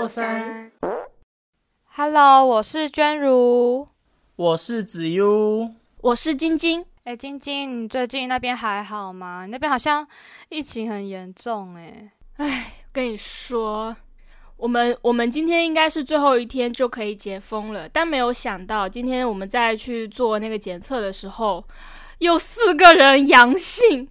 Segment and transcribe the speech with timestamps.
[0.00, 0.72] 过山。
[1.94, 3.86] Hello，我是娟如。
[4.34, 5.70] 我是子悠，
[6.00, 6.82] 我是晶晶。
[7.04, 9.44] 哎，晶晶，你最近那边还好吗？
[9.44, 10.06] 你那边好像
[10.48, 12.12] 疫情很严重哎。
[12.90, 13.94] 跟你说，
[14.56, 21.62] 我们我们今天应该是最后一天就可以解封了，但没有想到今天我们再去做那个检测的时候，
[22.20, 24.08] 有四个人阳性。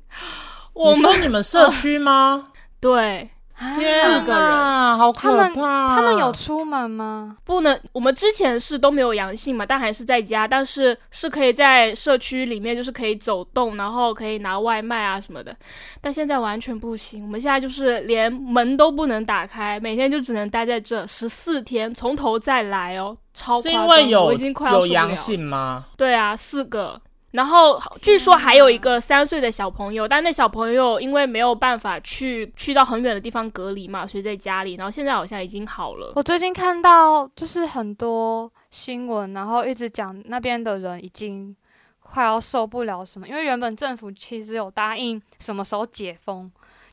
[0.73, 2.52] 我们你说你们社区吗？
[2.80, 5.95] 对天四个人，好可他们怕！
[5.95, 7.36] 他们有出门吗？
[7.44, 15.55] 不能，我们之前是都没有阳性嘛，但还是在家，但是是可以在社区里面，就是可以走动，然后可以拿外卖啊什么的。
[16.00, 25.86] 但现在完全不行，我们现在就是连门都不能打开，每天就只能待在这十四天，从头再来哦，超是夸张的，因为有我已经快要有阳性吗？
[25.98, 27.02] 对啊，四个。
[27.31, 34.73] 然后据说还有一个三岁的小朋友，但那小朋友因为没有办法去去到很远的地方隔离嘛，所以在家里。
[34.75, 36.13] 然后现在好像已经好了。
[36.16, 41.55] 我最近看到就是很多新闻，然后一直讲那边的人已经
[42.02, 46.49] 快要受不了什么，因为原本政府其实有答应什么时候解封，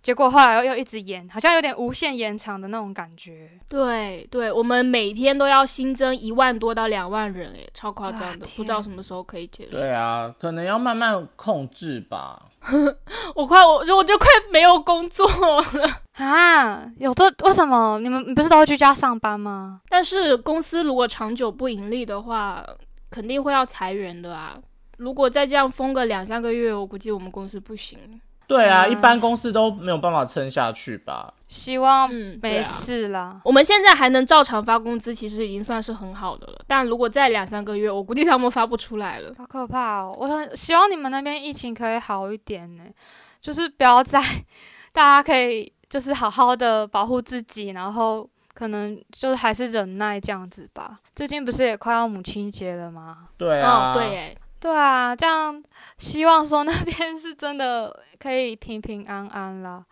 [0.06, 3.50] 结果后来又又一直延，好像有点无限延长的那种感觉。
[3.68, 9.72] 对对，我们每天都要新增一万多到两万人，诶，超夸张哇的，不知道什么时候可以结束。
[9.72, 12.40] 对啊，可能要慢慢控制吧。
[13.34, 15.90] 我快我我就快没有工作了。
[16.24, 17.98] 啊，有这为什么？
[17.98, 19.80] 你们你不是都会居家上班吗？
[19.88, 22.64] 但是公司如果长久不盈利的话，
[23.10, 24.56] 肯定会要裁员的啊。
[24.98, 27.98] 如果再这样封个两三个月，我估计我们公司不行。
[28.46, 31.32] 对啊，啊一般公司都没有办法撑下去吧？
[31.48, 32.08] 希望
[32.42, 32.62] 没啊。
[32.62, 33.40] 事啦。
[33.44, 36.60] 我们现在还能照常发工资，其实已经算是很好的了。
[36.66, 39.32] 但如果再两三个月，我估计他们发不出来了。
[39.38, 40.16] 好可怕哦！
[40.18, 42.84] 我很希望你们那边疫情可以好一点呢，
[43.40, 44.20] 就是不要再，
[44.92, 50.98] 大家可以就是好好的保护自己，然后可能就是还是忍耐这样子吧。
[51.12, 53.28] 最近不是也快要母亲节了吗？
[53.36, 55.62] 对啊，哦，对，耶，对啊，这样
[55.98, 59.84] 希望说那边是真的可以平平安安了，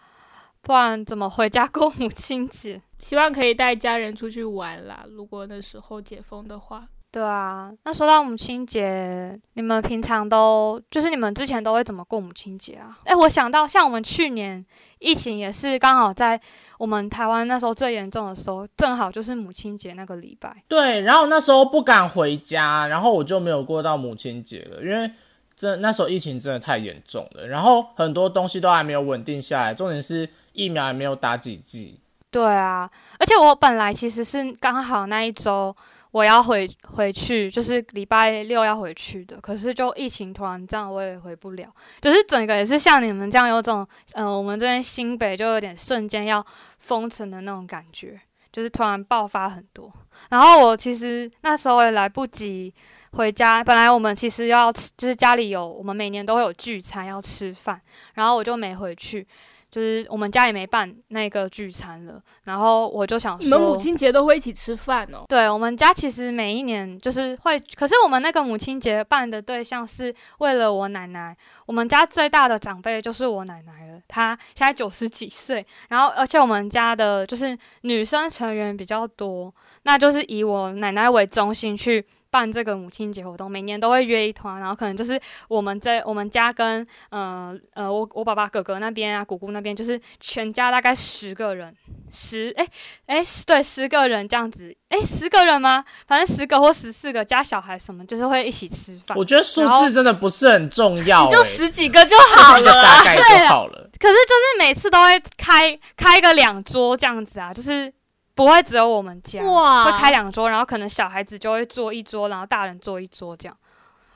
[0.62, 2.80] 不然怎么回家过母亲节？
[2.98, 5.04] 希望可以带家人出去玩啦。
[5.08, 12.98] 如果那时候解封的话，对啊，那说到母亲节，你们平常都就是你们之前都会怎么过母亲节啊？
[13.04, 14.60] 哎，我想到像我们去年
[14.98, 16.40] 疫情也是刚好在
[16.76, 20.64] 我们台湾那时候最严重的时候，正好就是母亲节那个礼拜。
[20.66, 25.08] 对，然后那时候不敢回家，然后我就没有过到母亲节了，因为
[25.56, 32.00] 这那时候疫情真的太严重了，然后很多东西都还没有稳定下来，重点是疫苗还没有打几剂。
[32.32, 35.76] 对啊，而且我本来其实是刚好那一周
[36.14, 41.66] 我要回回去，就是礼拜六要回去的，可是就疫情突然这样，我也回不了。
[42.00, 46.44] 就是整个也是像你们这样有种，呃，我们这边新北就有点瞬间要
[46.78, 48.20] 封城的那种感觉，
[48.52, 49.92] 就是突然爆发很多。
[50.30, 52.72] 然后我其实那时候也来不及
[53.14, 57.80] 回家，本来我们其实要吃，就是家里有我们每年都会有聚餐要吃饭，
[58.14, 59.26] 然后我就没回去。
[59.74, 65.24] 就是我们家也没办那个聚餐了，然后我就想说，你们母亲节都会一起吃饭哦。
[65.28, 71.36] 对我们家其实每一年就是会，可是我们那个母亲节办的对象是为了我奶奶。
[71.66, 79.52] 我们家最大的长辈就是我奶奶了，她现在九十几岁，然后而且我们家的就是女生成员比较多，
[79.82, 82.06] 那就是以我奶奶为中心去。
[82.34, 91.72] 办这个母亲节活动，每年都会约一团，然后可能就是我们在我们家跟呃呃我我爸爸哥哥那边啊，姑姑那边，就是全家大概十个人，
[92.10, 92.66] 十哎
[93.06, 95.84] 哎对十个人这样子，哎十个人吗？
[96.08, 99.16] 反正十个或十四个加小孩什么，就是会一起吃饭。
[99.16, 102.98] 我觉得数字真的不是很重要、就欸十几个就好了 啊。
[102.98, 103.88] 大概就好了。
[104.00, 107.92] 可是就是每次都会开开个两桌这样子啊，就是
[108.34, 113.56] 不会只有我们家，哇会开两桌，然后可能小孩子就会坐一桌，然后大人坐一桌这样。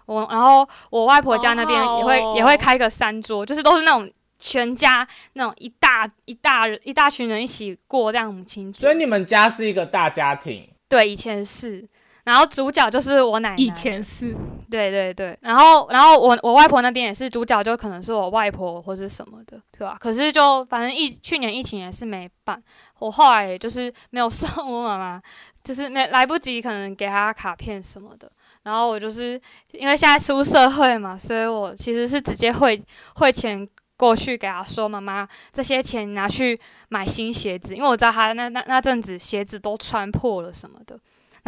[0.06, 8.80] 我然后我外婆家那边也会、好好哦也会开个三桌，就是都是那种全家那种一大一大人一大群人一起过这样母亲节。
[8.80, 11.86] 所以你们家是一个大家庭，对，以前是。
[12.28, 14.36] 然后主角就是我奶奶，以前是
[14.70, 19.96] 对对对，然后然后我我外婆那边也是主角，就可能是我外婆或者什么的，对吧？
[19.98, 22.54] 可是就反正疫去年疫情也是没办，
[22.98, 25.22] 我后来也就是没有送我妈妈，
[25.64, 28.30] 就是没来不及，可能给她卡片什么的。
[28.64, 29.40] 然后我就是
[29.72, 32.78] 因为现在出社会嘛，所以我其实是直接汇
[33.14, 33.66] 汇钱
[33.96, 36.60] 过去给她说，妈妈这些钱拿去
[36.90, 40.98] 买新鞋子，因为我知道她那那那阵子鞋子都穿破了什么的。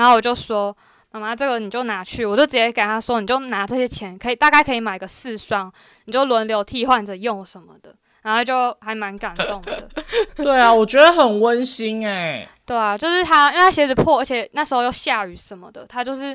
[0.00, 0.74] 然后我就说。
[1.12, 5.68] 妈妈，这个你就拿去，我就直接给他说，你就拿这些钱，可以大概可以买个四双，
[6.04, 7.92] 你就轮流替换着用什么的，
[8.22, 9.88] 然后就还蛮感动的。
[10.36, 16.26] 对啊，我觉得很温馨哎、对啊，就是他，因为他鞋子破，而且那时候又下雨什么的，他就是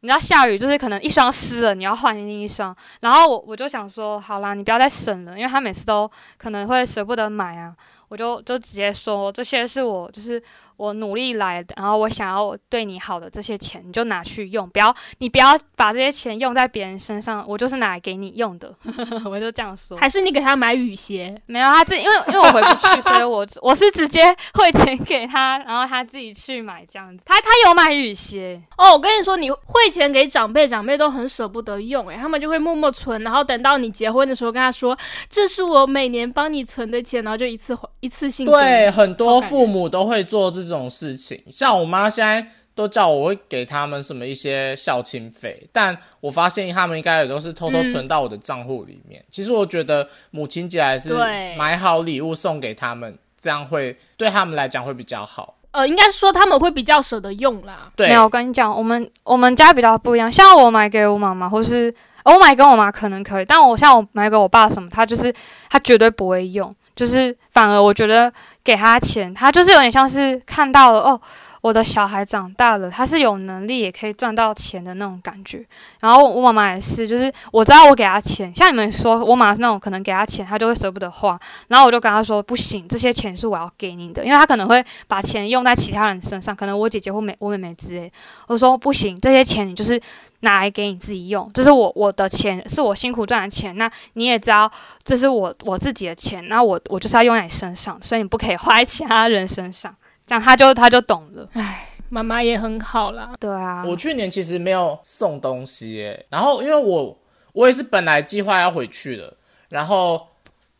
[0.00, 2.74] 你知道下雨就是可能一双湿了，你要换另一双。
[3.02, 7.74] 然后我我就想说，好啦，你不要再省了，因为他每次都可能会舍不得买啊，
[8.08, 10.42] 我就就直接说这些是我就是
[10.78, 18.74] 我努力来的，然后我想要对你好的这些钱，你就拿去用，不要你不要把这些钱用在别人身上，我就是拿来给你用的，
[19.26, 19.98] 我就这样说。
[19.98, 21.38] 还是你给他买雨鞋？
[21.44, 27.24] 没有，他自己因为因为我回不去，所以我我是直接汇钱给他，然后他自己去买这样子。
[27.26, 34.96] 他他有买雨鞋，哦，我跟你说，你汇钱给长辈，长辈都很舍不得用，诶，他们就会默默存，然后等到你结婚的时候跟他说，
[35.28, 38.46] 这是我每年帮你存的钱，然后就一次一次性。
[38.46, 49.22] 对，很多父母都会做这种事情，像我妈现在都叫我会给他们什么一些孝亲费，但我发现他们应该也都是偷偷存到我的账户里面。
[49.30, 51.12] 其实我觉得母亲节还是
[51.56, 55.54] 买好礼物送给他们，这样会对他们来讲会比较好。
[55.72, 57.90] 呃，应该是说他们会比较舍得用啦。
[57.96, 61.92] 对没，有，我跟你讲，我们我们家比较不一样，像我买给我妈妈，或是
[62.24, 65.34] 我买给我妈可能可以，但我像我买给我爸什么，他就是
[65.68, 68.32] 他绝对不会用，就是反而我觉得
[68.62, 71.20] 给他钱，他就是有点像是看到了哦。
[71.62, 75.64] 我的小孩长大了，他是有能力也可以赚到钱的那种感觉。
[76.00, 81.38] 然后我妈妈也是，就是我知道我给他钱，像你们说，我妈是那种可能给他钱，他就会舍不得花。
[81.68, 88.12] 然后我就跟他说，不行，这些钱是我要给你的，因为他可能会把钱用在其他人身上，可能我姐姐或妹我妹妹之类。
[88.48, 90.00] 我说不行，这些钱你就是
[90.40, 93.78] 拿来给你自己用，这是我我的钱，是我辛苦赚的钱。
[93.78, 94.68] 那你也知道，
[95.04, 99.94] 这是我我自己的钱，那我我就是要用在你身上，所以你不可以花在其他人身上。
[100.32, 101.46] 这样他就他就懂了。
[101.52, 103.34] 唉，妈妈也很好啦。
[103.38, 107.18] 对啊，我去年其实没有送东西耶，然后因为我
[107.52, 109.36] 我也是本来计划要回去的，
[109.68, 110.28] 然后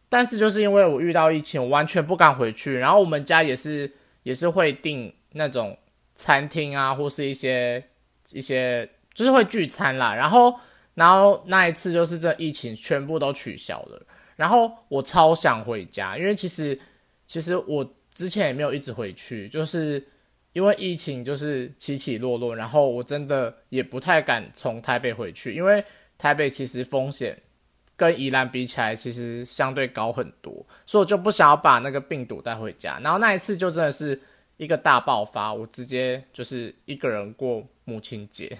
[0.08, 2.78] 但是就是因为我遇到疫情，我完全不敢回去。
[2.78, 5.76] 然后我们家也是也是会订那种
[6.14, 7.84] 餐厅啊，或是一些
[8.30, 10.14] 一些就是会聚餐啦。
[10.14, 10.58] 然后
[10.94, 14.02] 然后那一次就是这疫情全部都取消了，
[14.34, 16.80] 然后我超想回家，因为其实
[17.26, 20.06] 其实我之前也没有一直回去，就是。
[20.54, 25.82] 因为疫情就是起起落落，然后我真的也不太敢从台北回去，因为
[26.18, 27.34] 台北其实风险
[27.96, 30.52] 跟宜兰比起来，其实相对高很多，
[30.84, 33.00] 所以我就不想要把那个病毒带回家。
[33.02, 34.20] 然后那一次就真的是
[34.58, 38.54] 一个大爆发，我直接就是一个人过母亲节。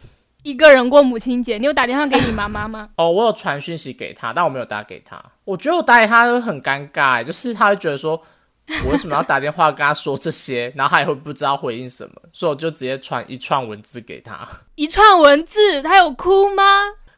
[0.44, 2.88] 一个人过母亲节，你有打电话给你妈妈吗？
[2.96, 5.22] 哦，我有传讯息给她，但我没有打给她。
[5.44, 8.22] 我觉得我打给她会很尴尬，就是她会觉得说。
[8.86, 10.72] 我为什么要打电话跟他说这些？
[10.76, 14.46] 然后他也会不知道回应什么，所以我就直接传一串文字给他。
[14.76, 16.62] 一串文字，他有哭吗？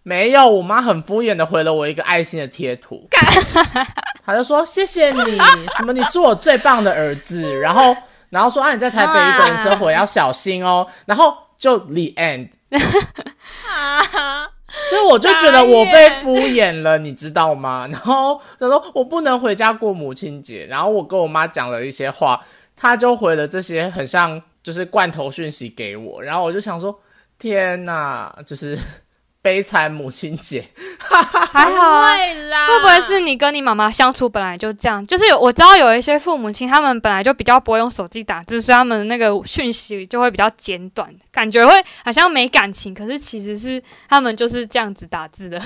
[0.02, 3.08] 没有，我妈很敷衍的回了我一个爱心的贴图，
[4.22, 5.38] 他 就说谢谢你，
[5.76, 7.96] 什么你是我最棒的儿子，然后
[8.28, 12.50] 然后说啊你在台北一个人生活要小心哦，然后就 the end，
[13.66, 14.46] 啊，
[14.90, 17.86] 就是我就觉得我被敷衍了，你知道吗？
[17.86, 22.44] 然后他说我不能回家过母亲节，然后我跟我妈讲了一些话，
[22.76, 26.98] 她就回了这些很像就是罐头讯息给我，然后我就想说
[27.38, 28.78] 天哪，就是
[29.44, 30.64] 悲惨母亲节。
[31.52, 32.16] 还好啊。
[32.16, 35.06] 会啦，会不会是你跟你妈妈相处本来就这样？
[35.06, 45.60] 就是有我知道有一些父母亲，他们本来就比较不会用手机打字，所以他们的那个讯息就会比较简短，感觉会好像没感情，可是其实是他们就是这样子打字的。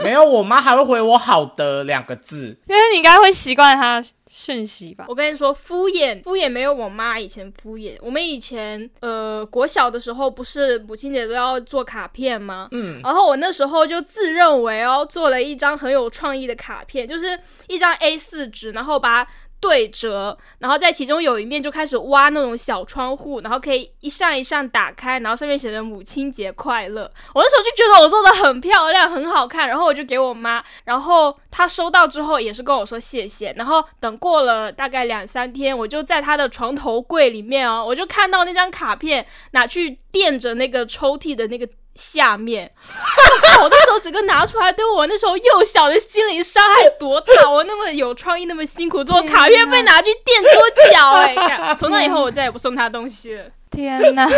[0.00, 2.56] 没有，我妈还会回我好的两个字。
[2.68, 4.00] 因为你应该会习惯他
[4.36, 5.04] 讯息吧？
[5.06, 7.96] 我跟你说，敷衍敷衍没有我妈以前敷衍。
[8.00, 12.66] 我们以前呃国小的时候，不是母亲节都要做卡片吗？
[12.72, 17.38] 嗯，然后我那时候就自认为哦，做了一张很有创意的卡片，就是
[17.68, 19.30] 一张 A 四纸，然后把它
[19.64, 27.10] 对折，然后在其中有一面就开始挖那种小窗户，然后可以一扇一扇打开，然后上面写着“母亲节快乐”。
[27.34, 33.54] 我那时候就觉得我做的很漂亮，很好看，然后我就给我妈，然后她收到之后也是跟我说谢谢。
[33.56, 41.66] 然后等过了大概两三天，我就在她的床头柜里面哦，我就看到那张卡片拿去垫着那个抽屉的那个。
[41.94, 42.70] 下面，
[43.62, 47.48] 我那时候整个拿出来，对我那时候幼小的心灵伤害多大！
[47.48, 53.44] 我那么有创意，那么辛苦做卡片，被拿去垫桌脚、哎，干 从那以后我再也不送他东西了。
[53.70, 54.28] 天哪！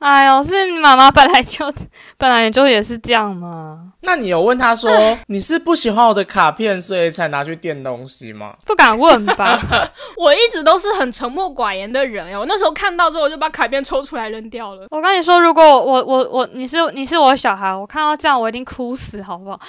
[0.00, 1.72] 哎呦，是你妈妈本来就
[2.16, 3.87] 本来就也是这样吗？
[4.02, 4.90] 那你有问他说
[5.26, 8.54] 你是不喜欢我的卡片，所以才拿去垫东西吗？
[8.64, 9.58] 不敢问吧？
[10.16, 12.38] 我一直都是很沉默寡言的人呀。
[12.38, 14.86] 我那时候看到之后，我就把卡片抽出来扔掉了。
[14.90, 19.60] 我跟你说，如果我我我你是你是我小孩，我看到这样我一定哭死，好不好？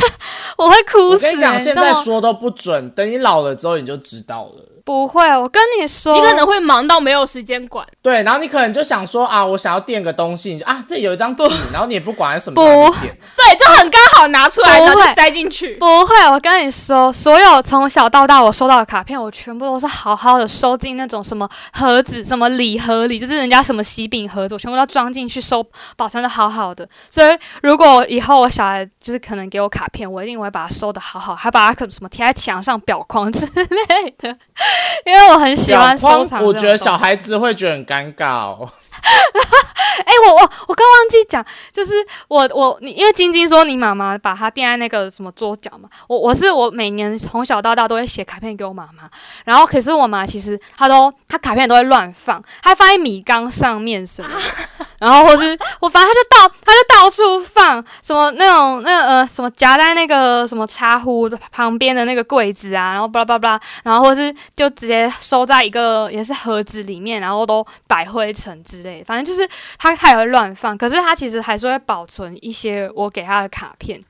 [0.56, 1.28] 我会哭死、欸。
[1.28, 4.73] 我跟你讲，现在说都不准，等你老了之后你就知道了。
[4.84, 7.86] 不会，我跟你说，你可能会忙到没有时间管。
[8.02, 15.74] 对，然后你可能就想说啊，我想要垫个东西，你就啊，这里有一张纸，然后你也不管是什么不对，就很刚好拿出来，然后就塞进去。
[15.76, 25.64] 不会，我跟你说，所有从小到大我收到的卡片，我全部都是好好的收进那种什么盒子、什么礼盒里，就是人家什么喜饼盒子，我全部都装进去收，
[25.96, 26.86] 保存的好好的。
[27.08, 34.36] 所以如果以后我小孩就是可能给我卡片，我一定会把它收的好好，还把它可什么贴在墙上裱框之类的，
[35.04, 36.44] 因为我很喜欢收藏。
[36.44, 37.14] 我觉得小孩。
[37.24, 38.68] 子会觉得很尴尬哦。
[40.04, 41.92] 哎、我我我刚忘记讲，就是
[42.28, 49.08] 我我你，因为晶晶说你妈妈把它垫在那个什么桌角嘛，我我是我每年从小到大都会写卡片给我妈妈，
[49.44, 54.30] 然后可是我妈其实她都她卡片都会乱放，她放在米缸上面什么，
[54.98, 69.48] 然后或是我反正她就到她就到处放什么那种那个呃什么夹在那个什么茶壶旁边的那个柜子啊，然后巴拉巴拉巴拉，然后或是就直接收在一个也是盒子里面，然后都摆灰尘之类的，反正就是
[69.78, 74.00] 他他也会乱放，可是他其实还是会保存一些我给他的卡片。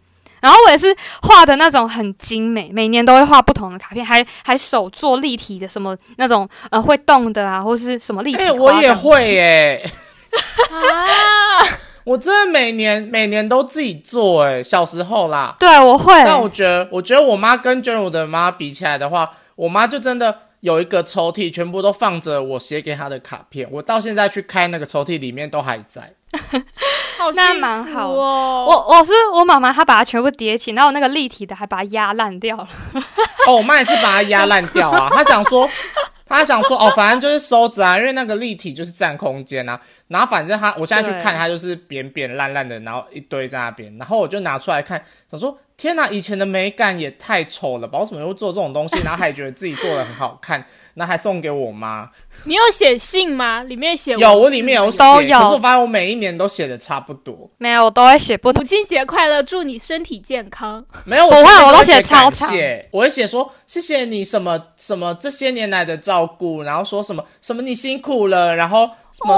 [0.40, 9.82] 然后我也是画的那种很精美，每年都会画不同的卡片，还还手做立体的什么那种呃会动的啊，或是什么立体哎、花我也会耶、
[10.70, 11.64] 啊，
[12.04, 15.56] 我真的每年每年都自己做哎、小时候啦。
[15.58, 16.12] 对，我会。
[16.26, 23.68] 但我觉得，我觉得我妈跟娟如的妈比起来的话，我妈就真的有一个抽屉，全部都放着我写给他的卡片。
[23.70, 26.10] 我到现在去开那个抽屉，里面都还在。
[27.18, 28.64] 好那蛮好哦。
[28.66, 32.66] 我我是我妈妈，她把它全部叠起，然后那个立体的还把它压烂掉了。
[33.46, 35.10] 哦，我妈也是把它压烂掉啊。
[35.12, 35.68] 她想说，
[36.34, 39.80] 她想说，哦，反正就是收着啊，因为那个立体就是占空间啊。
[40.08, 43.96] 然后反正他，我现在去看，对它就是扁扁烂烂的，然后一堆在那边。
[43.96, 47.98] 然后我就拿出来看，想说，天哪，以前的美感也太丑了吧！
[48.00, 49.00] 为什么会做这种东西？
[49.02, 52.08] 然后还觉得自己做的很好看，然后还送给我妈。
[52.44, 53.62] 你有写信吗？
[53.62, 57.50] 里面写有，我里面有写，都有可是我发现我每一年都写的差不多。
[57.58, 58.50] 没有，我都会写不。
[58.52, 60.84] 母亲节快乐，祝你身体健康。
[61.04, 69.36] 没有，我不会我都会写写超感谢，我会写说谢谢你什么什么这些年来的照顾，然后说什么什么你辛苦了，然后什么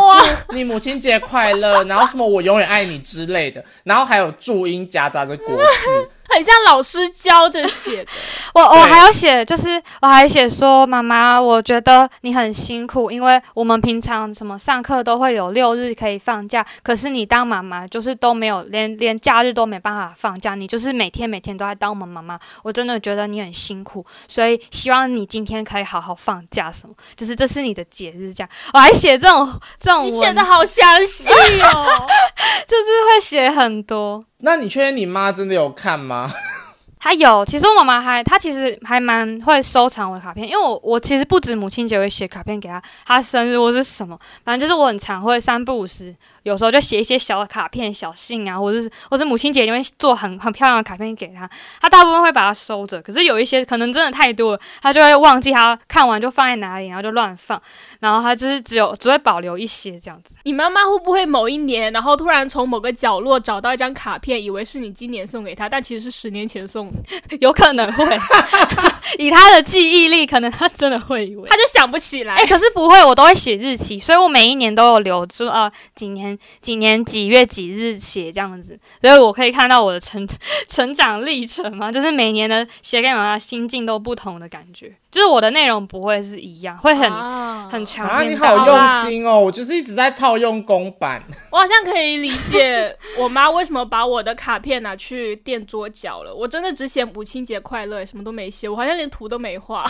[0.48, 6.10] 祝你母亲节快乐，然后什么我永远爱你之类的，然后还有注音夹杂着国字。
[6.36, 8.10] 很像老师教着写的。
[8.52, 31.30] 我我还要写，就是我还写说，妈妈，我觉得你很辛苦，因为我们平常什么上课都会有六日可以放假，可是你当妈妈就是都没有，连连假日都没办法放假，你就是每天每天都在当我们妈妈，我真的觉得你很辛苦，所以希望你今天可以好好放假，什么，就是这是你的节日，这样，我还写这种这种你，写的好详细
[31.62, 31.86] 哦。
[32.66, 34.22] 就是会写很多。
[34.38, 36.25] 那你确定你妈真的有看吗？
[36.98, 46.14] 他有，其实我妈妈还，她其实还蛮会收藏我的卡片，因为我我其实不止母亲节会写卡片给她，她生日或是什么，反正就是我很常会三不五时，
[46.46, 51.50] 有时候就写一些小的卡片、小信啊，或者是或是母亲节就会做很很漂亮的卡片给他，
[51.80, 57.60] 他大部分会把它收着，可是有一些可能真的太多了，她就会忘记他看完就放在哪里，然后就乱放，
[57.98, 60.36] 然后他就是只有只会保留一些这样子。
[60.44, 66.92] 你妈妈会不会某一年，然后突然从某个角落找到一张卡片，以为是你今年送给她，但其实是十年前送的，
[67.40, 68.18] 有可能会，
[69.18, 71.56] 以她的记忆力，可能她真的会以为她。
[71.56, 72.34] 就想不起来。
[72.34, 80.26] 哎、可是不会，我都会写日期，所以我每一年都有留住呃几年几年几月几日写这样子，所以我可以看到我的成
[80.68, 88.06] 成长历程嘛，就是每年的写给妈妈心境都不同的感觉，就是我的内容不会是一样，会很、啊很强。
[88.28, 89.40] 你好用心哦！
[89.40, 91.22] 我就是一直在套用公版。
[91.50, 96.34] 我好像可以理解我妈为什么把我的卡片拿去垫桌角了。
[96.34, 99.84] 我真的只写母亲节快乐，什么都没写，我好像连图都没画。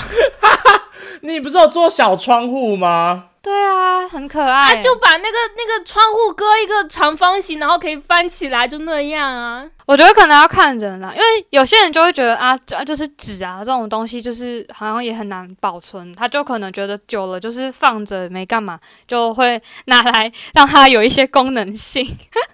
[1.21, 3.26] 你不是有做小窗户吗？
[3.47, 9.71] 对啊，很可爱、他，就把那个那个窗户割一个长方形，然后可以翻起来，就那样啊。
[9.87, 22.05] 我觉得可能要看人啦，因为有些人就会觉得啊，这就是纸啊这种东西，就是好像也很难保存，他就可能觉得久了就是放着没干嘛，就会拿来让它有一些功能性。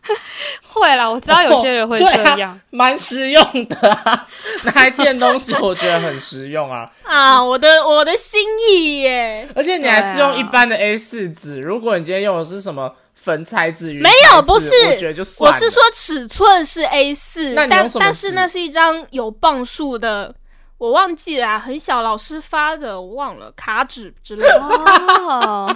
[0.68, 2.60] 会啦，我知道有些人会这哦对啊样。
[2.68, 4.26] 蛮实用的啊，
[4.64, 6.90] 拿来垫东西，我觉得很实用啊。
[7.02, 9.48] 啊，我的我的心意耶！
[9.54, 15.48] 而且你还是用一般的 A 四纸，如果你今天用的是什么粉彩纸、云没有不是我觉得就算。
[15.48, 20.34] 我是说尺寸是 A 四，但但是那是一张有磅数的，
[20.76, 24.60] 我忘记了、啊，很小，老师发的，我忘了，卡纸之类的。
[24.60, 25.72] 哦，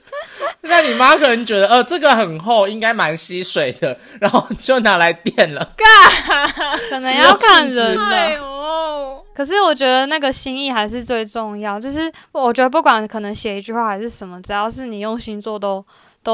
[0.62, 5.72] 那你妈可能觉得，呃，这个很厚，应该蛮吸水的，然后就拿来垫了。
[5.76, 6.48] 干
[6.88, 8.34] 可能要看人哎了。
[8.36, 15.66] 呦，可是我觉得那个心意还是最重要，就是我觉得不管可能写一句话还是什么，只要是你用心做都。
[15.66, 15.84] 都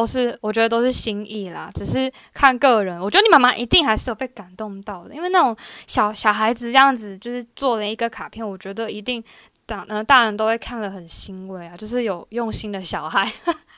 [0.06, 2.98] 是我觉得都是心意啦，只是看个人。
[2.98, 5.54] 我觉得你妈妈一定还是有被感动到的，因为那种
[5.86, 9.22] 小小孩子这样子就是做了一个卡片，我觉得一定
[9.66, 13.30] 大呃大人都会看了很欣慰啊，就是有用心的小孩，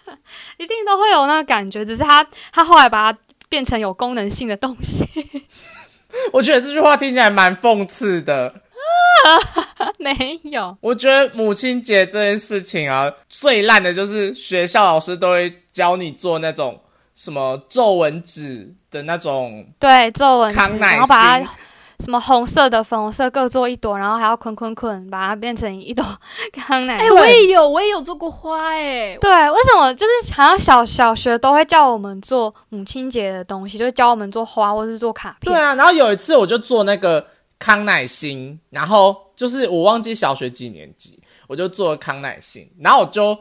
[0.58, 1.84] 一定都会有那个感觉。
[1.84, 3.18] 只是他他后来把它
[3.48, 5.04] 变成有功能性的东西，
[6.32, 8.62] 我觉得这句话听起来蛮讽刺的。
[9.98, 10.76] 没有。
[10.82, 16.80] 我觉得母亲节这件事情啊，最烂的就是学校老师都会教你做那种
[17.14, 21.50] 什么皱纹纸的那种对，皱纹纸，康乃然后把它
[22.00, 26.04] 什么红色的、粉红色各做一朵，然后还要捆捆捆，把它变成一朵
[26.52, 27.18] 康乃馨哎、馨。
[27.18, 35.52] 我也有，我也有做过花、哎，对，为什么就是好像小小学都会叫我们做母亲节的东西，就是教我们做花或是做卡片。
[35.52, 37.24] 对啊，然后有一次我就做那个
[37.58, 43.38] 康乃馨，然后就是我忘记小学几年级，我就做了康乃馨，然后我就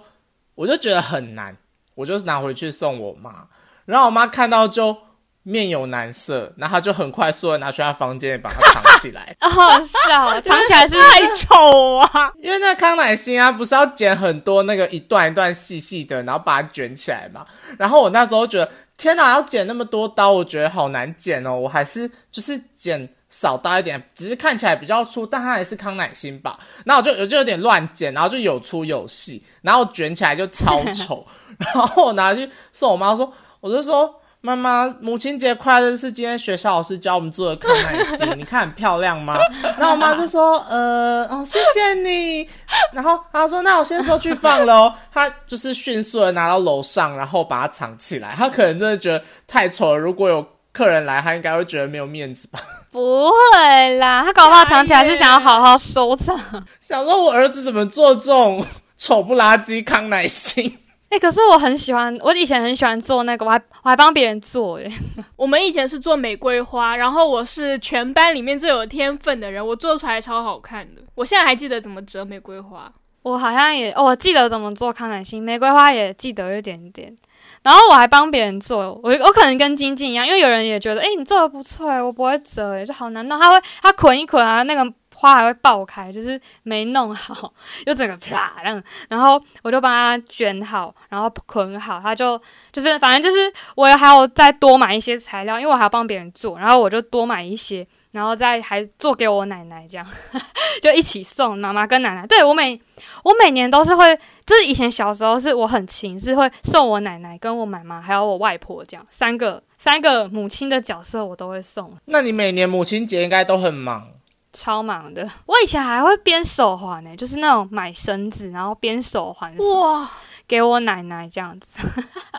[0.55, 1.57] 我就觉得很难，
[1.95, 3.47] 我就拿回去送我妈，
[3.85, 4.95] 然后我妈看到就
[5.43, 12.31] 面有难色，然后她就很快速的拿去她房间里把它藏起来， 啊，好笑，藏起来是太丑啊！
[12.41, 17.45] 因为那康乃馨啊，不是要剪很多那个一段一段细细的，然后把它卷起来嘛。
[17.77, 21.53] 然后我那时候觉得，天哪，要剪那么多刀，我觉得好难剪哦。
[21.53, 26.57] 我还是就是剪少刀一点，只是看起来比较粗，但它还是康乃馨吧。
[26.85, 31.27] 然后我就我就有点乱剪，然后就有粗有细，然后卷起来就超 丑。
[31.59, 34.13] 然后我拿去送我妈说，我就说。
[34.45, 39.37] 妈妈，母亲节快乐是今天学校老师教我们做的康乃馨， 你看很漂亮吗？
[39.77, 42.45] 然后我妈就说，呃，哦，谢谢你。
[42.91, 44.91] 然后她说，那我先收去放喽。
[45.13, 48.33] 她就是迅速的拿到楼上，然后把它藏起来。
[48.35, 52.59] 她可能真的觉得太丑了，如果有客人来，她应该会觉得没有面子吧。
[52.91, 56.37] 不会啦，他搞不好藏起来是想要好好收藏。
[56.81, 58.61] 想说我儿子怎么做这种
[58.97, 60.77] 丑不拉几康乃馨？
[61.13, 64.91] 哎、可是我很喜欢，我以前很喜欢做那个，我还我还帮别人做耶。
[65.37, 71.03] 我们以前是做玫瑰花，然后我是全班里面最有天分的人，我做出来超好看的。
[71.13, 72.91] 我现在还记得怎么折玫瑰花。
[73.21, 77.15] 我好像也，哦，我记得怎么做康乃馨，玫瑰花也记得一点点。
[77.61, 83.39] 然后我还帮别人做，我我可能跟晶晶一样，因为有人也觉得，哎、你做的不错哎，我不会折哎，就好难弄。
[83.39, 84.83] 他会他捆一捆啊，那个
[85.23, 87.53] 花还会爆开，就是没弄好，
[87.87, 88.83] 又整个啪这样。
[89.07, 92.37] 然后我就帮他卷好，然后捆好，他就
[92.73, 97.87] 就是反正就是我还要再多买一些材料，因为我还要帮别人做，然后我就多买一些。
[98.11, 100.05] 然后再还做给我奶奶，这样
[100.79, 102.27] 就一起送妈妈跟奶奶。
[102.27, 102.79] 对我每
[103.23, 114.07] 我每年都是会，就是以前小时候是我很勤，是会送我奶奶跟我妈妈还有我外婆这样三个三个母亲的角色我都会送，那你每年母亲节应该都很忙。
[114.53, 115.27] 超忙的。
[115.47, 120.09] 我以前还会编手环呢、就是那种买绳子然后编手环哇，
[120.47, 121.79] 给我奶奶这样子。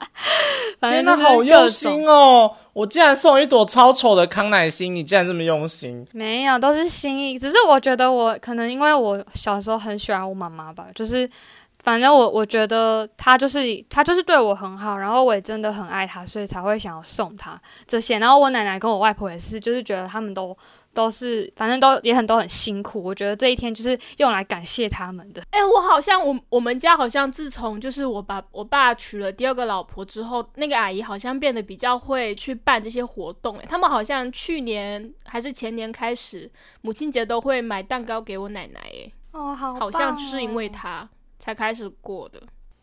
[0.80, 2.50] 反正就是好用心哦！
[2.72, 6.06] 我竟然送一朵超丑的康乃馨，你竟然这么用心。
[6.12, 7.38] 没有，都是心意。
[7.38, 11.28] 只是我觉得我可能因为我小时候很喜欢我妈妈吧，就是
[11.82, 18.18] 反正我我觉得她就是她就是对我很好，然后我也真的很爱她，所以才会想要送她这些。
[18.18, 20.56] 然后我奶奶跟我外婆也是，就是觉得他们都
[20.94, 23.02] 都是反正都也很都很辛苦。
[23.02, 25.42] 我觉得这一天就是用来感谢他们的。
[25.50, 33.58] 哎、我好像我我们家好像自从就是我把我爸娶了第二个老婆之后，那个阿姨好像变得比较会去办这些活动。
[33.58, 38.80] 哎，他们好像去年还是前年开始，母亲节都会买蛋糕给我奶奶。
[38.80, 42.40] 哎，哦，好好像就是因为棒哦她才开始过的。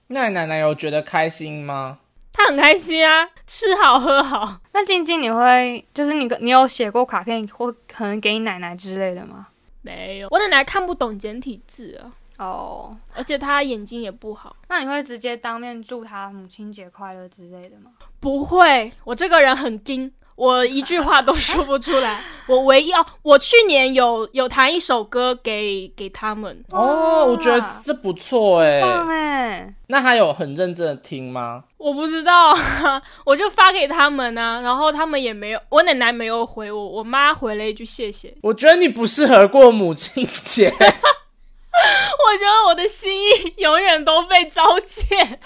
[0.08, 2.00] 那你奶奶有觉得开心吗？
[2.34, 4.60] 她很开心啊，吃好喝好。
[4.74, 9.48] 那静静，你会就是你你有写过卡片或可能给你奶奶之类的吗？
[9.82, 14.56] 没有，我奶奶看不懂简体字啊，哦，而且她眼睛也不好。
[14.70, 17.92] 那你会直接当面祝她母亲节快乐之类的吗？
[18.20, 22.20] 不会，我这个人很精，我一句话都说不出来。
[22.50, 28.82] 我唯一哦，我去年有有弹一首歌给给他们，哦，我觉得这不错哎。
[28.82, 29.72] 棒哎！
[29.86, 31.66] 那他有很认真的听吗？
[31.78, 32.56] 我不知道，
[33.24, 38.36] 我就发给他们啊，然后他们也没有，我奶奶没有回我，我妈回了一句谢谢。
[38.42, 40.74] 我觉得你不适合过母亲节。
[40.74, 45.40] 我觉得我的心意永远都被糟践。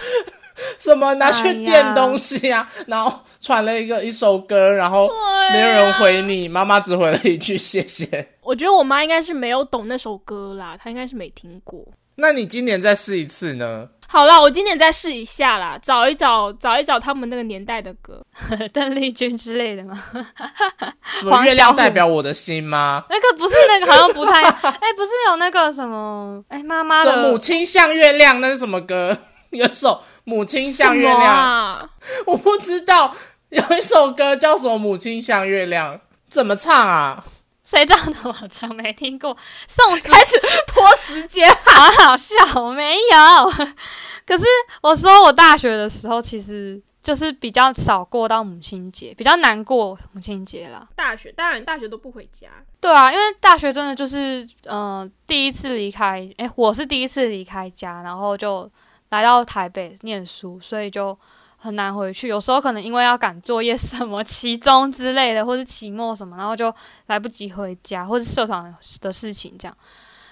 [0.80, 5.10] 什么拿去垫东西啊，然后传了一个一首歌，然后
[5.52, 8.30] 没有人回你，妈妈只回了一句谢谢。
[8.42, 11.86] 我觉得我妈应该是没有懂那首歌啦，她应该是没听过。
[12.18, 13.90] 那你今年再试一次呢？
[14.08, 18.24] 好啦，我今年再试一下啦，找一找，找一找他们那个年代的歌。
[18.72, 20.02] 邓丽君之类的吗？
[21.16, 23.04] 什么黄小琥月亮代表我的心吗？
[23.10, 24.44] 那个不是那个，好像不太。
[24.44, 26.42] 哎、不是有那个什么？
[26.48, 29.18] 哎、妈妈的母亲像月亮，那是什么歌？
[29.50, 31.90] 有一首母亲像月亮，啊？
[32.28, 33.16] 我不知道。
[33.50, 37.24] 有一首歌叫什么母亲像月亮，怎么唱啊？
[37.64, 39.36] 谁知道那么长没听过？
[39.68, 41.50] 宋祖开始拖时间。
[41.66, 43.68] 好好笑，我没有。
[44.28, 44.44] 可是
[44.82, 50.86] 我说我大学的时候，其实就是比较少过到母亲节，比较难过母亲节啦。
[50.96, 52.48] 大学当然大学都不回家，
[52.82, 58.70] 对啊，因为大学真的就是呃第一次离开，诶，我是第一次离开家，然后就
[59.10, 61.18] 来到台北念书，所以就
[61.58, 62.28] 很难回去。
[62.28, 66.74] 有时候可能因为要赶作业，什么期中之类的，或是期末什么，然后就
[67.08, 69.76] 来不及回家，或是社团的事情这样。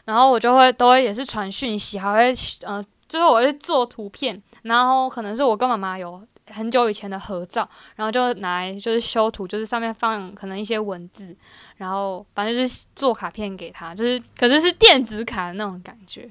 [0.06, 2.34] 然后我就会都会也是传讯息，还会
[2.64, 11.34] 呃，就是我会做图片，然后可能是我跟妈妈有很久以前的合照，然后就拿来就是修图，就是上面放可能一些文字，
[11.78, 16.30] 然后反正就是做卡片给他，就是可是是电子卡的那种感觉。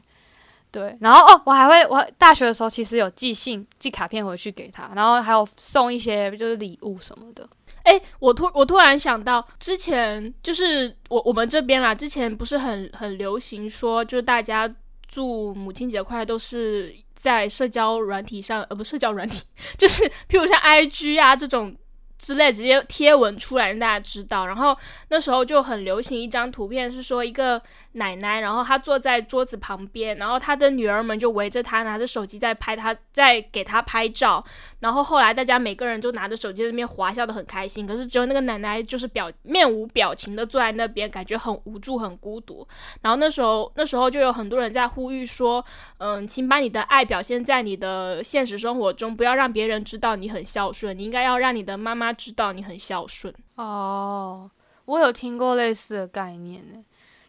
[0.73, 7.47] 对，然后哦，我还会，我大学的时候其实有寄信、寄卡片回去给他，然后还有送一些就是礼物什么的。
[7.83, 14.73] 哎、我突我突然想到，之前就是我我们这边啦，之前不是很很流行说，就是大家
[15.07, 19.43] 祝母亲节快乐都是在社交软体上，呃，不，社交软体，
[19.77, 21.75] 就是譬如像 IG 啊这种
[22.23, 24.47] 之类，直接贴文出来让大家知道。
[24.47, 24.77] 然后
[25.09, 27.61] 那时候就很流行一张图片，是说一个
[27.95, 34.43] 奶奶，然后她坐在桌子旁边，然后她的女儿们就围着她，拿着手机在拍她，在给她拍照。
[34.79, 37.85] 然后后来大家每个人就拿着手机在那边滑，笑得很开心。
[37.85, 42.65] 可是只有那个奶奶就是表面无表情的坐在那边，感觉很无助、很孤独。
[43.01, 45.65] 然后那时候那时候就有很多人在呼吁说，
[45.99, 53.35] 嗯，请把你的爱表现在你的现实生活中，不要让别人知道你很孝顺，你应该要让你的妈妈知道你很孝顺。
[53.57, 54.51] 哦，
[54.85, 56.85] 我有听过类似的概念呢，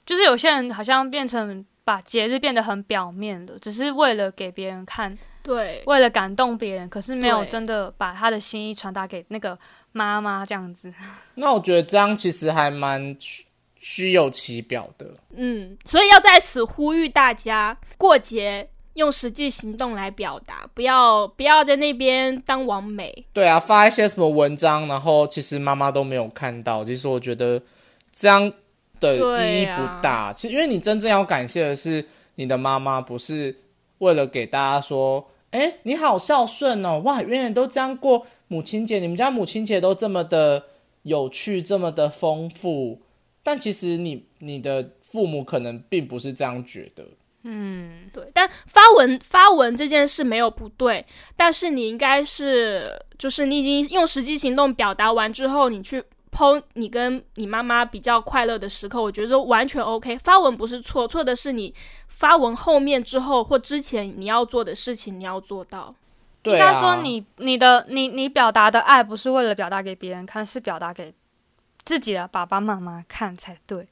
[0.06, 9.58] 就是有些人好像变成把节日变得很表面的，只是为了给别人看，对，为了感动别人，可是没有真的把他的心意传达给那个
[9.91, 10.93] 妈妈这样子。
[11.36, 13.46] 那我觉得这样其实还蛮虚
[13.78, 15.13] 虚有其表的。
[15.36, 23.25] 嗯，所以要在此呼吁大家，过节用实际行动来表达，不要不要在那边当完美。
[23.34, 26.86] 对啊，发一些什么文章，然后其实妈妈都没有看到。
[26.86, 27.62] 其实我觉得
[28.12, 28.51] 这样
[28.99, 30.32] 的意义不大。
[30.34, 33.56] 其实因为你真正要感谢的是你的妈妈，不是
[33.97, 40.65] 为了给大家说，哎，你好孝顺哦，哇，原来都这样过母亲节，你们家母亲节都这么的
[41.01, 43.01] 有趣，这么的丰富。
[43.41, 47.03] 但其实你你的父母可能并不是这样觉得。
[47.43, 56.01] 嗯，对，但发文发文这件事没有不对，但是你应该是，就是你已经用实际行动表达完之后，你去
[56.32, 60.17] 剖你跟你妈妈比较快乐的时刻，我觉得完全 OK。
[60.17, 61.75] 发文不是错，错的是你
[62.08, 65.93] 发文后面之后或之前你要做的事情，你要做到。
[66.41, 71.13] 对啊，应该说你你的你你表达的爱不是为了表达给别人看，是表达给
[71.84, 73.88] 自己的爸爸妈妈看才对。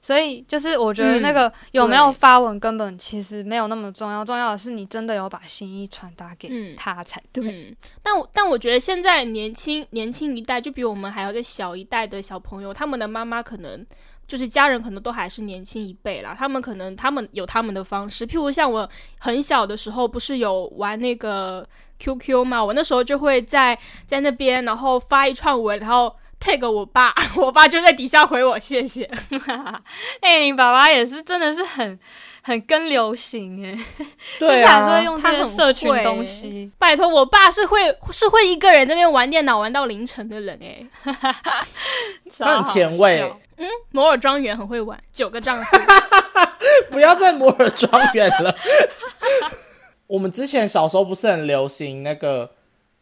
[0.00, 7.44] 所以就是我觉得那个有没有发文根本其实没有那么重要，重要的是你真的有把心意传达给嗯他才对。
[7.48, 13.84] 嗯，但我但我觉得现在年轻年轻一代，就比我们还有一个小一代的小朋友，他们的妈妈可能
[14.26, 16.34] 就是家人，可能都还是年轻一辈啦。
[16.38, 21.66] 他们可能他们有他们的方式，譬如像我很小的时候，不是有玩那个
[21.98, 29.08] QQ 嘛，我那时候就会在在那边，然后发一串文，然后 tag 我爸， 我爸就在底下回我谢谢。
[30.20, 31.98] 哎、你爸爸也是真的是很
[32.42, 33.78] 很跟流行哎，
[34.38, 36.70] 对就是还是会啊，用这他很些社群东西。
[36.78, 40.86] 拜托，我爸是会是会一个人在那边玩电脑玩到凌晨的人诶、
[42.38, 43.38] 他很前卫超好笑
[43.90, 45.76] 摩尔庄园很会玩，九个账户。
[46.90, 48.54] 不要再摩尔庄园了。
[50.06, 52.52] 我们之前小时候不是很流行那个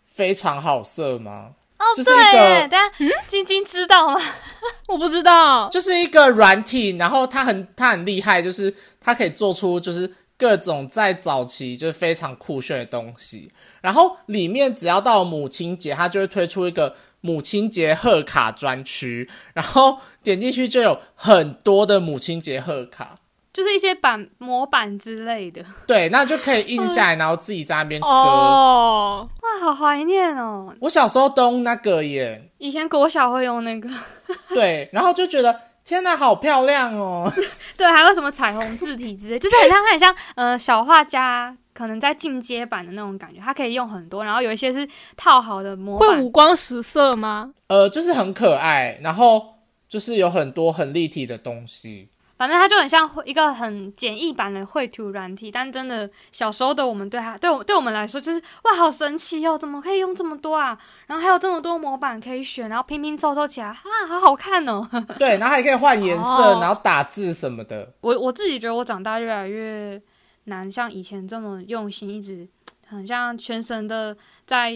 [0.06, 1.50] 非常好色吗？
[1.78, 2.92] 哦，就是一个大家
[3.26, 4.20] 晶晶知道吗？
[4.88, 13.52] 我不知道，就是一个软体，然后它很它很厉害，就是它可以做出就是各种在早期就是非常酷炫的东西。
[13.80, 23.16] 然后里面只要到母亲节，它就会推出一个母亲节贺卡专区，然后点进去就有很多的母亲节贺卡。
[23.52, 25.64] 就是一些板模板之类的。
[25.86, 28.06] 对，那就可以印下来，然后自己在那边割。
[28.06, 30.74] 哦，哇，好怀念哦！
[30.80, 33.88] 我小时候都用那个耶，以前国小会用那个，
[34.50, 35.54] 对，然后就觉得
[35.84, 37.32] 天哪，好漂亮哦。
[37.78, 47.52] 对，还有什么彩虹字体之类，就是很像很像呃小画家可能在进阶版的那种感觉，它可以用很多，然后有一些是套好的模板会五，光十色吗？
[47.68, 49.54] 呃，就是很可爱，然后
[49.88, 52.08] 就是有很多很立体的东西。
[52.36, 60.78] 反正它就很像一个很简易版的绘图软体，但真的小时候的我们对它，对我对我们来说就是哇，好神奇哦，怎么可以用这么多啊？
[61.06, 63.76] 然后还有这么多模板可以选，然后拼拼凑凑起来啊，
[64.08, 64.86] 好好看哦。
[65.18, 67.94] 对，然后还可以换颜色，哦然后打字什么的。
[68.00, 70.00] 我我自己觉得我长大越来越
[70.44, 72.46] 难像以前这么用心，一直
[72.86, 74.72] 很像全神的在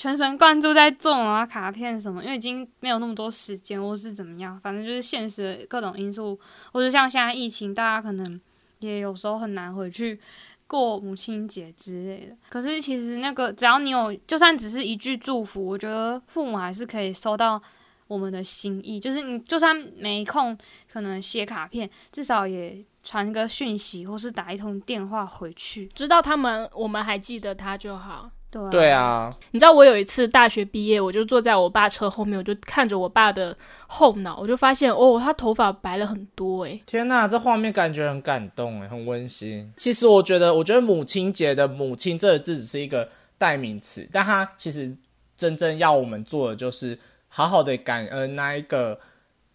[0.00, 6.40] 全神贯注在做啊卡片什么，因为已经没有那么多时间，或是怎么样，反正就是现实的各种因素，
[6.72, 8.40] 或者像现在疫情，大家可能
[8.78, 10.18] 也有时候很难回去。
[10.66, 17.60] 过母亲节之类的，可是其实那个只要你有，就算只是一句祝福，我觉得父母还是可以收到
[18.06, 18.98] 我们的心意。
[18.98, 20.56] 就是你就算没空，
[20.90, 25.88] 可能写卡片，至少也传个讯息，或是打一通电话回去。
[25.88, 28.30] 知道他们，我们还记得他就好。
[28.50, 36.82] 对、啊，对，啊，你知道我有一次大学毕业，我就坐在我爸车后面，我就看着我爸的后脑，我就发现哦，他头发白了很多诶。
[36.84, 39.72] 天哪，这画面感觉很感动哎，很温馨。
[39.76, 43.08] 其实我觉得，我觉得母亲节的“母亲”这个字只是一个
[43.38, 44.96] 代名词，但它其实
[45.36, 48.98] 真正要我们做的就是好好的感恩那一个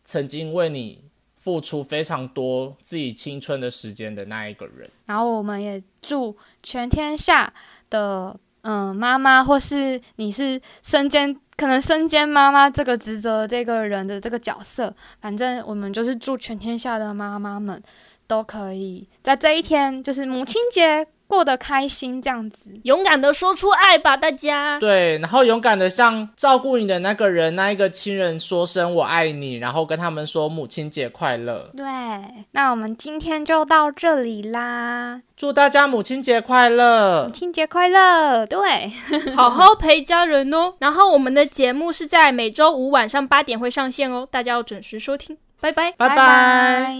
[0.04, 1.04] 曾经为你
[1.36, 4.90] 付出非常多自己青春的时间的那一个人。
[5.06, 7.54] 然后我们也祝全天下
[7.90, 8.36] 的
[8.68, 17.80] 嗯妈妈，或是你是身兼可能身兼妈妈这个职责这个人的这个角色，反正我们就是祝全天下的妈妈们
[18.26, 19.08] 都可以。
[19.22, 22.72] 在这一天，就是母亲节过得开心，这样子。
[22.84, 24.80] 勇敢的说出爱吧，大家。
[24.80, 31.86] 对，然后勇敢的向照顾你的那个人、那一个亲人说声我爱你，然后跟他们说母亲节快乐，对，
[32.52, 37.32] 那我们今天就到这里啦，祝大家母亲节快乐母。
[37.34, 38.46] 亲节快乐！
[38.46, 38.90] 对，
[39.36, 40.76] 好好陪家人哦。
[40.80, 45.92] 然后我们的节目是在每周五晚上八点会上线哦，大家要准时收听，拜拜。
[45.98, 46.96] 拜拜拜